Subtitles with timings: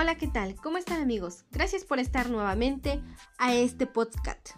[0.00, 0.54] Hola, ¿qué tal?
[0.54, 1.44] ¿Cómo están amigos?
[1.50, 3.02] Gracias por estar nuevamente
[3.36, 4.50] a este podcast.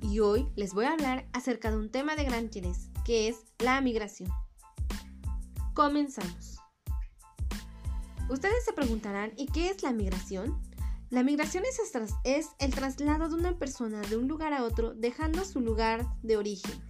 [0.00, 3.36] Y hoy les voy a hablar acerca de un tema de gran interés, que es
[3.58, 4.30] la migración.
[5.74, 6.56] Comenzamos.
[8.30, 10.58] Ustedes se preguntarán, ¿y qué es la migración?
[11.10, 11.78] La migración es,
[12.24, 16.38] es el traslado de una persona de un lugar a otro dejando su lugar de
[16.38, 16.82] origen.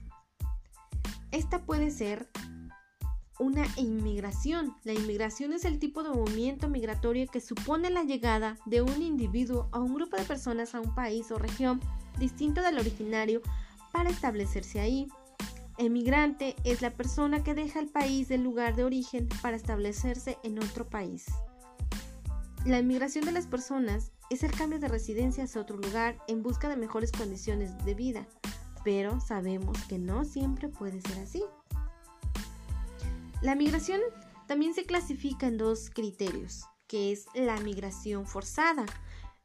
[1.33, 2.31] Esta puede ser
[3.39, 4.75] una inmigración.
[4.85, 9.69] La inmigración es el tipo de movimiento migratorio que supone la llegada de un individuo
[9.73, 11.81] o un grupo de personas a un país o región
[12.19, 13.43] distinto del originario
[13.93, 15.09] para establecerse ahí.
[15.79, 20.59] Emigrante es la persona que deja el país del lugar de origen para establecerse en
[20.59, 21.27] otro país.
[22.65, 26.69] La inmigración de las personas es el cambio de residencia hacia otro lugar en busca
[26.69, 28.27] de mejores condiciones de vida,
[28.85, 31.43] pero sabemos que no siempre puede ser así.
[33.41, 34.01] La migración
[34.49, 38.85] también se clasifica en dos criterios, que es la migración forzada.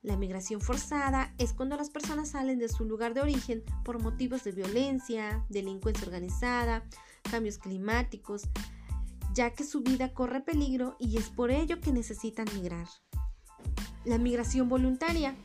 [0.02, 4.44] La migración forzada es cuando las personas salen de su lugar de origen por motivos
[4.44, 6.84] de violencia, delincuencia organizada,
[7.30, 8.44] cambios climáticos,
[9.36, 12.88] ya que su vida corre peligro y es por ello que necesitan migrar.
[14.06, 15.36] La migración voluntaria.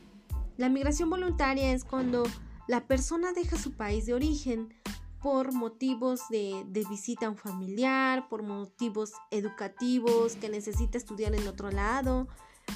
[0.57, 2.23] La migración voluntaria es cuando
[2.67, 4.73] la persona deja su país de origen
[5.21, 11.71] por motivos de, visita a un familiar, por motivos educativos, que necesita estudiar en otro
[11.71, 12.27] lado,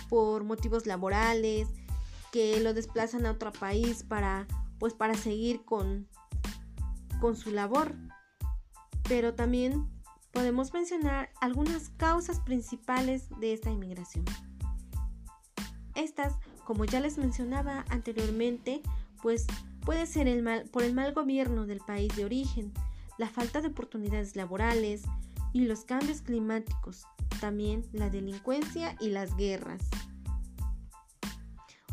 [0.10, 1.68] por motivos laborales,
[2.32, 4.48] que lo desplazan a otro país para,
[4.80, 6.08] pues, para seguir con,
[7.22, 7.96] con su labor.
[9.08, 9.88] Pero también
[10.32, 14.26] podemos mencionar algunas causas principales de esta inmigración.
[15.96, 16.34] Estas,
[16.66, 18.82] como ya les mencionaba anteriormente,
[19.22, 19.46] pues
[19.86, 22.74] Puede ser el mal, por el mal gobierno del país de origen,
[23.18, 25.04] la falta de oportunidades laborales
[25.52, 27.06] y los cambios climáticos,
[27.42, 29.82] también la delincuencia y las guerras.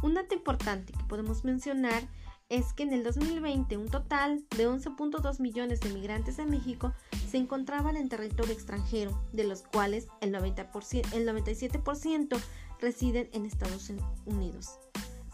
[0.02, 2.08] Un dato importante que podemos mencionar
[2.48, 6.92] es que en el 2020 un total de 11.2 millones de migrantes en México
[7.28, 12.40] se encontraban en territorio extranjero, de los cuales el, 90%, el 97%
[12.80, 13.92] residen en Estados
[14.24, 14.78] Unidos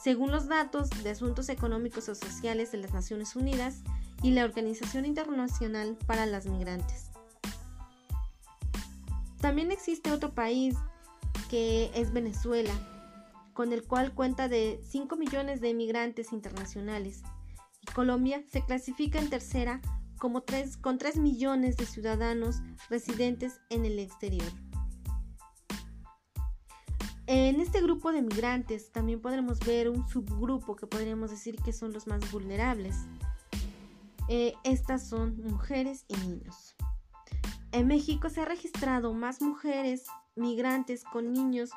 [0.03, 3.83] según los datos de Asuntos Económicos o Sociales de las Naciones Unidas
[4.23, 7.11] y la Organización Internacional para las Migrantes.
[9.41, 10.75] También existe otro país
[11.49, 12.73] que es Venezuela,
[13.53, 17.23] con el cual cuenta de 5 millones de inmigrantes internacionales.
[17.81, 19.81] Y Colombia se clasifica en tercera
[20.19, 20.45] como
[20.81, 22.57] con 3 millones de ciudadanos
[22.89, 24.51] residentes en el exterior.
[27.29, 31.93] En este grupo de migrantes también podremos ver un subgrupo que podríamos decir que son
[31.93, 32.95] los más vulnerables.
[34.29, 36.77] Eh, estas son mujeres y niños.
[37.73, 40.05] En México se ha registrado más mujeres
[40.37, 41.71] migrantes con niños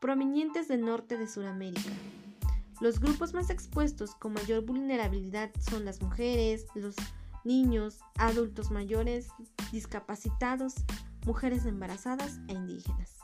[0.00, 1.92] provenientes del norte de Sudamérica.
[2.80, 6.96] Los grupos más expuestos con mayor vulnerabilidad son las mujeres, los
[7.44, 9.28] niños, adultos mayores,
[9.70, 10.74] discapacitados,
[11.24, 13.16] mujeres embarazadas e indígenas.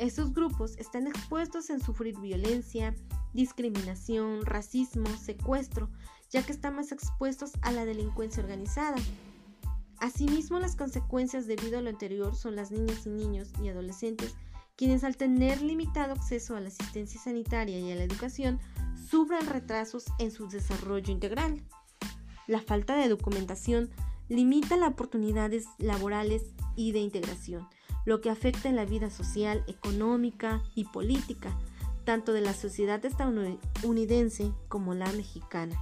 [0.00, 2.94] Estos grupos están expuestos en sufrir violencia,
[3.34, 5.90] discriminación, racismo, secuestro,
[6.30, 8.96] ya que están más expuestos a la delincuencia organizada.
[9.98, 14.36] Asimismo, las consecuencias debido a lo anterior son las niñas y niños y adolescentes
[14.74, 18.58] quienes al tener limitado acceso a la asistencia sanitaria y a la educación
[19.10, 21.62] sufren retrasos en su desarrollo integral.
[22.46, 23.90] La falta de documentación
[24.30, 27.68] limita las oportunidades laborales y de integración,
[28.10, 31.56] lo que afecta en la vida social, económica y política,
[32.04, 35.80] tanto de la sociedad estadounidense como la mexicana.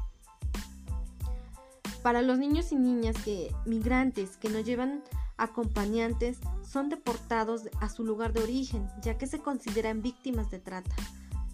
[2.03, 5.03] Para los niños y niñas que migrantes que no llevan
[5.39, 6.39] acompañantes
[6.71, 10.97] son deportados a su lugar de origen, ya que se consideran víctimas de trata.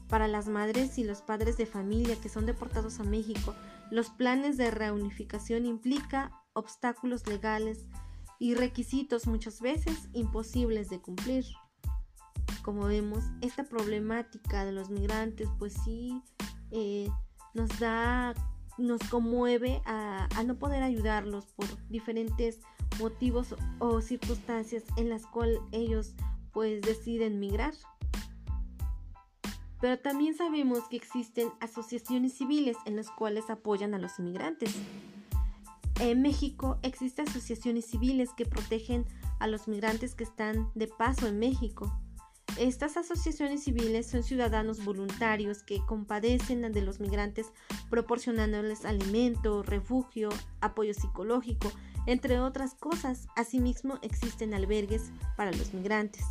[0.09, 3.55] Para las madres y los padres de familia que son deportados a México,
[3.93, 7.85] los planes de reunificación implica obstáculos legales,
[8.39, 11.45] y requisitos muchas veces imposibles de cumplir.
[12.63, 16.23] Como vemos, esta problemática de los migrantes pues sí
[16.71, 17.09] eh,
[17.53, 18.35] nos da,
[18.79, 22.61] nos conmueve a, no poder ayudarlos por diferentes
[22.99, 26.15] motivos o circunstancias en las cuales ellos
[26.53, 27.75] pues deciden migrar.
[29.81, 34.75] Pero también sabemos que existen asociaciones civiles en las cuales apoyan a los inmigrantes.
[36.01, 39.07] En México existen asociaciones civiles que protegen
[39.39, 41.93] a los migrantes que están de paso en México.
[42.59, 47.53] Estas asociaciones civiles son ciudadanos voluntarios que compadecen de los migrantes
[47.91, 50.29] proporcionándoles alimento, refugio,
[50.61, 51.73] apoyo psicológico,
[52.07, 53.27] entre otras cosas.
[53.35, 56.25] Asimismo existen albergues para los migrantes.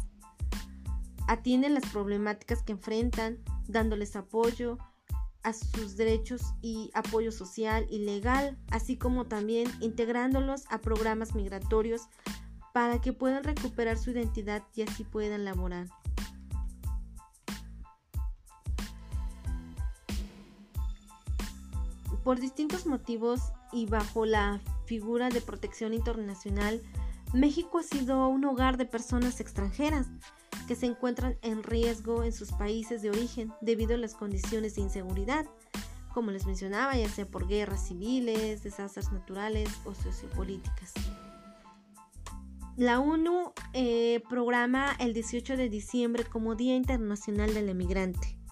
[1.27, 4.77] atienden las problemáticas que enfrentan, dándoles apoyo
[5.43, 12.03] a sus derechos y apoyo social y legal, así como también integrándolos a programas migratorios
[12.73, 15.87] para que puedan recuperar su identidad y así puedan laborar.
[22.23, 23.41] Por distintos motivos
[23.73, 26.81] y bajo la figura de protección internacional,
[27.33, 30.07] México ha sido un hogar de personas extranjeras
[30.67, 34.81] que se encuentran en riesgo en sus países de origen debido a las condiciones de
[34.81, 35.45] inseguridad,
[36.13, 40.93] como les mencionaba, ya sea por guerras civiles, desastres naturales o sociopolíticas.
[42.75, 48.43] La ONU eh, programa el 18 de diciembre como Día Internacional del Emigrante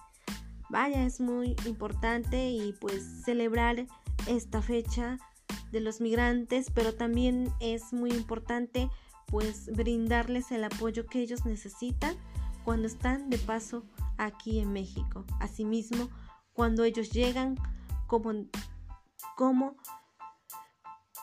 [0.72, 3.86] vaya, es muy importante y pues celebrar
[4.26, 5.18] esta fecha
[5.70, 8.88] de los migrantes, pero también es muy importante
[9.32, 12.14] pues brindarles el apoyo que ellos necesitan
[12.64, 13.82] cuando están de paso
[14.18, 15.24] aquí en México.
[15.40, 16.10] Asimismo,
[16.52, 17.56] cuando ellos llegan
[18.06, 18.30] como,
[19.34, 19.78] como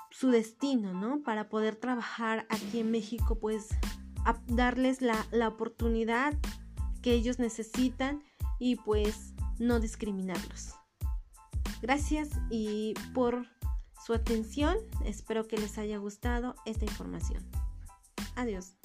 [0.10, 1.22] su destino, ¿no?
[1.22, 3.68] Para poder trabajar aquí en México, pues
[4.48, 6.34] darles la, la oportunidad
[7.04, 8.24] que ellos necesitan
[8.58, 10.74] y pues no discriminarlos.
[11.84, 13.46] Gracias y por
[14.04, 14.78] su atención.
[15.06, 17.69] Espero que les haya gustado esta información.
[18.40, 18.79] Adiós.